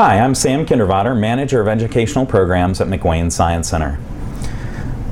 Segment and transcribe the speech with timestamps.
[0.00, 3.98] Hi, I'm Sam Kindervater, Manager of Educational Programs at McWane Science Center.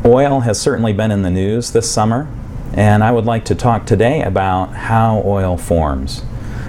[0.05, 2.29] Oil has certainly been in the news this summer,
[2.73, 6.25] and I would like to talk today about how oil forms.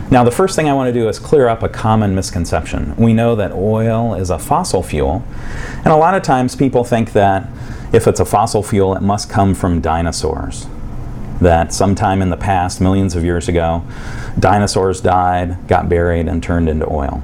[0.09, 2.96] Now, the first thing I want to do is clear up a common misconception.
[2.96, 5.24] We know that oil is a fossil fuel,
[5.75, 7.47] and a lot of times people think that
[7.93, 10.65] if it's a fossil fuel, it must come from dinosaurs.
[11.39, 13.83] That sometime in the past, millions of years ago,
[14.39, 17.21] dinosaurs died, got buried, and turned into oil.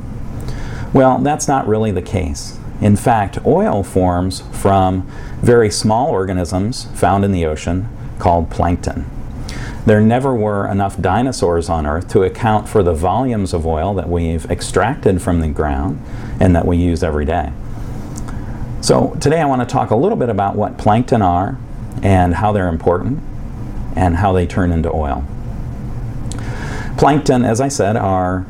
[0.94, 2.60] Well, that's not really the case.
[2.80, 5.10] In fact, oil forms from
[5.42, 9.10] very small organisms found in the ocean called plankton.
[9.86, 14.08] There never were enough dinosaurs on Earth to account for the volumes of oil that
[14.08, 16.02] we've extracted from the ground
[16.40, 17.52] and that we use every day.
[18.82, 21.58] So today I want to talk a little bit about what plankton are
[22.02, 23.20] and how they're important
[23.96, 25.26] and how they turn into oil.
[26.98, 28.46] Plankton, as I said, are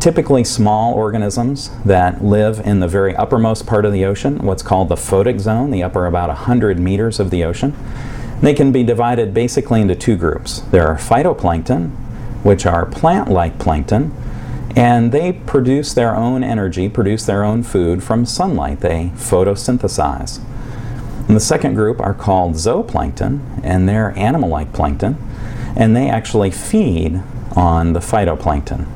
[0.00, 4.88] typically small organisms that live in the very uppermost part of the ocean, what's called
[4.88, 7.74] the photic zone, the upper about 100 meters of the ocean.
[8.40, 10.60] They can be divided basically into two groups.
[10.70, 11.90] There are phytoplankton,
[12.42, 14.14] which are plant-like plankton,
[14.74, 18.80] and they produce their own energy, produce their own food from sunlight.
[18.80, 20.40] They photosynthesize.
[21.26, 25.18] And the second group are called zooplankton, and they're animal-like plankton,
[25.76, 27.22] and they actually feed
[27.54, 28.86] on the phytoplankton.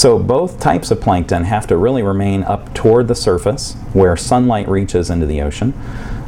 [0.00, 4.66] So both types of plankton have to really remain up toward the surface where sunlight
[4.66, 5.74] reaches into the ocean.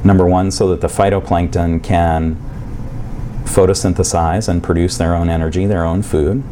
[0.04, 2.36] Number one, so that the phytoplankton can
[3.44, 6.42] photosynthesize and produce their own energy, their own food.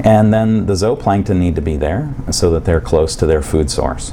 [0.00, 3.70] And then the zooplankton need to be there so that they're close to their food
[3.70, 4.12] source.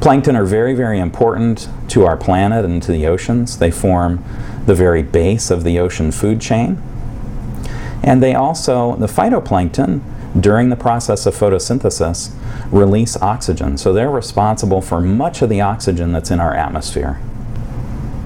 [0.00, 3.58] Plankton are very, very important to our planet and to the oceans.
[3.58, 4.24] They form
[4.66, 6.82] the very base of the ocean food chain.
[8.02, 10.02] And they also, the phytoplankton,
[10.40, 12.32] during the process of photosynthesis,
[12.70, 13.76] release oxygen.
[13.78, 17.20] So they're responsible for much of the oxygen that's in our atmosphere.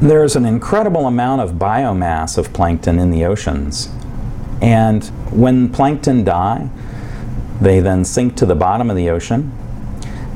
[0.00, 3.88] There's an incredible amount of biomass of plankton in the oceans.
[4.60, 6.70] And when plankton die,
[7.60, 9.56] they then sink to the bottom of the ocean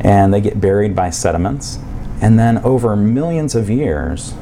[0.00, 1.78] and they get buried by sediments.
[2.20, 4.34] And then over millions of years,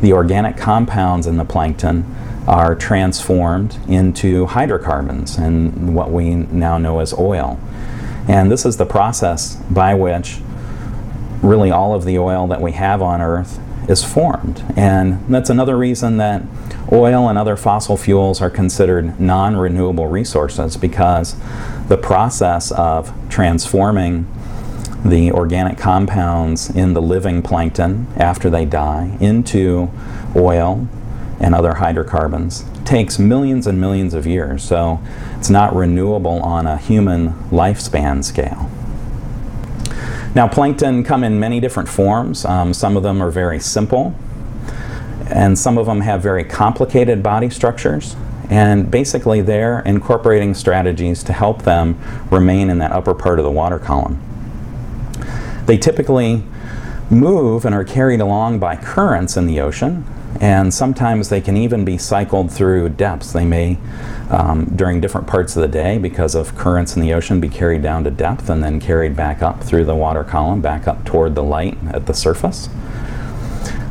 [0.00, 2.04] the organic compounds in the plankton
[2.46, 7.58] are transformed into hydrocarbons and what we now know as oil.
[8.28, 10.38] And this is the process by which
[11.42, 14.64] really all of the oil that we have on Earth is formed.
[14.76, 16.42] And that's another reason that
[16.92, 21.36] oil and other fossil fuels are considered non-renewable resources because
[21.88, 24.30] the process of transforming
[25.04, 29.90] the organic compounds in the living plankton after they die into
[30.34, 30.88] oil
[31.40, 34.62] and other hydrocarbons takes millions and millions of years.
[34.62, 35.00] So
[35.38, 38.70] it's not renewable on a human lifespan scale.
[40.34, 42.44] Now plankton come in many different forms.
[42.44, 44.14] Um, some of them are very simple
[45.30, 48.14] and some of them have very complicated body structures
[48.48, 51.98] and basically they're incorporating strategies to help them
[52.30, 54.22] remain in that upper part of the water column.
[55.66, 56.44] They typically
[57.10, 60.04] move and are carried along by currents in the ocean
[60.40, 63.32] and sometimes they can even be cycled through depths.
[63.32, 63.78] They may,
[64.30, 67.82] um, during different parts of the day, because of currents in the ocean, be carried
[67.82, 71.34] down to depth and then carried back up through the water column, back up toward
[71.34, 72.68] the light at the surface.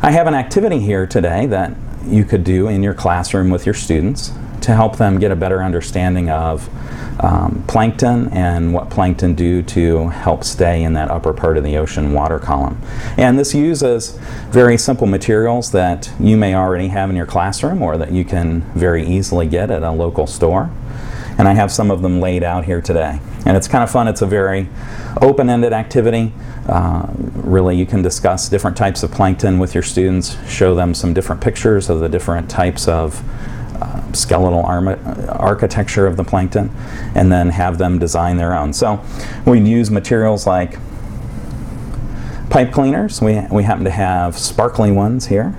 [0.01, 1.75] I have an activity here today that
[2.05, 4.31] you could do in your classroom with your students
[4.65, 6.67] to help them get a better understanding of
[7.19, 11.77] um, plankton and what plankton do to help stay in that upper part of the
[11.77, 12.81] ocean water column.
[13.15, 14.17] And this uses
[14.49, 18.61] very simple materials that you may already have in your classroom or that you can
[18.73, 20.71] very easily get at a local store.
[21.37, 23.19] And I have some of them laid out here today.
[23.45, 24.07] And it's kind of fun.
[24.07, 24.67] It's a very
[25.21, 26.33] open-ended activity.
[26.67, 31.13] Uh, really, you can discuss different types of plankton with your students, show them some
[31.13, 33.21] different pictures of the different types of
[33.81, 36.71] uh, skeletal architecture of the plankton
[37.13, 38.73] and then have them design their own.
[38.73, 39.03] So
[39.45, 40.77] we use materials like
[42.49, 43.21] pipe cleaners.
[43.21, 45.55] We, we happen to have sparkly ones here.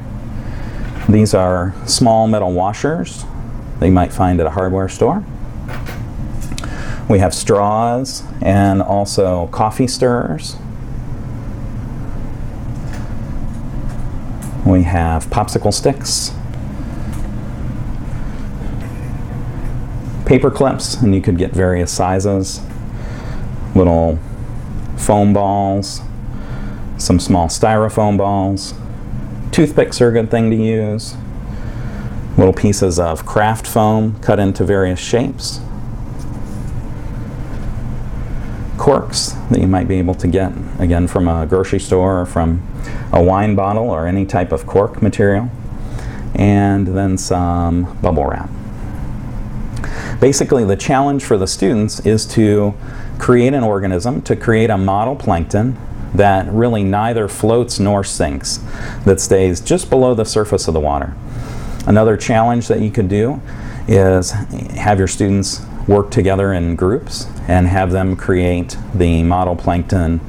[1.08, 3.24] These are small metal washers
[3.78, 5.24] they might find at a hardware store.
[7.08, 10.56] We have straws and also coffee stirrers.
[14.64, 16.32] We have popsicle sticks
[20.26, 22.60] paper clips and you could get various sizes,
[23.74, 24.18] little
[24.98, 26.02] foam balls,
[26.98, 28.74] some small styrofoam balls.
[29.52, 31.14] Toothpicks are a good thing to use.
[32.36, 35.60] Little pieces of craft foam cut into various shapes.
[38.86, 42.62] corks that you might be able to get, again, from a grocery store or from
[43.12, 45.50] a wine bottle or any type of cork material,
[46.36, 48.48] and then some bubble wrap.
[50.20, 52.74] Basically, the challenge for the students is to
[53.18, 55.76] create an organism, to create a model plankton
[56.14, 58.58] that really neither floats nor sinks,
[59.04, 61.14] that stays just below the surface of the water.
[61.86, 63.40] Another challenge that you could do
[63.86, 70.20] is have your students work together in groups and have them create the model plankton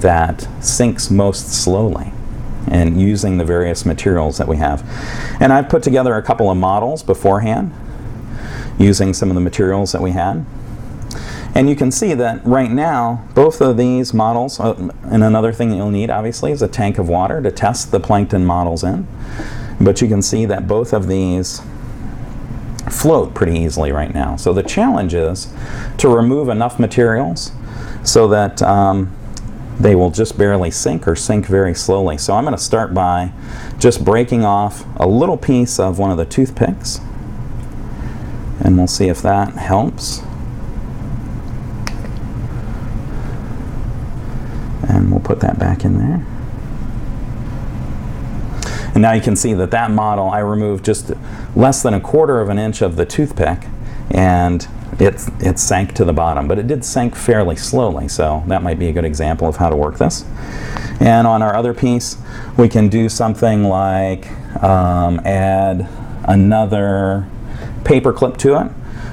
[0.00, 2.12] that sinks most slowly
[2.68, 4.84] and using the various materials that we have.
[5.40, 7.72] And I've put together a couple of models beforehand
[8.78, 10.44] using some of the materials that we had.
[11.54, 15.70] And you can see that right now, both of these models, uh, and another thing
[15.70, 19.06] that you'll need obviously is a tank of water to test the plankton models in.
[19.80, 21.62] But you can see that both of these
[22.90, 24.36] float pretty easily right now.
[24.36, 25.52] So the challenge is
[25.96, 27.52] to remove enough materials
[28.04, 29.16] so that um,
[29.80, 32.18] they will just barely sink or sink very slowly.
[32.18, 33.32] So I'm going to start by
[33.78, 37.00] just breaking off a little piece of one of the toothpicks
[38.60, 40.22] and we'll see if that helps.
[44.88, 46.26] And we'll put that back in there.
[48.94, 51.12] And now you can see that that model, I removed just
[51.54, 53.66] less than a quarter of an inch of the toothpick
[54.10, 54.66] and
[54.98, 58.78] it, it sank to the bottom, but it did sink fairly slowly, so that might
[58.78, 60.24] be a good example of how to work this.
[61.00, 62.16] And on our other piece,
[62.56, 64.30] we can do something like
[64.62, 65.86] um, add
[66.24, 67.28] another
[67.86, 68.70] paper clip to it.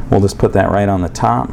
[0.09, 1.49] We'll just put that right on the top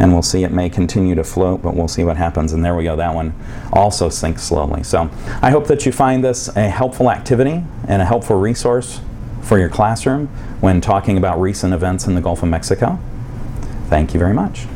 [0.00, 2.52] and we'll see it may continue to float, but we'll see what happens.
[2.52, 3.34] And there we go, that one
[3.72, 4.82] also sinks slowly.
[4.82, 5.10] So
[5.42, 9.00] I hope that you find this a helpful activity and a helpful resource
[9.42, 10.26] for your classroom
[10.60, 12.98] when talking about recent events in the Gulf of Mexico.
[13.88, 14.66] Thank you very much.